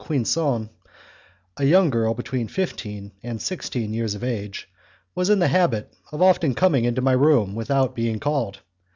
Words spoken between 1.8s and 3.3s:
girl between fifteen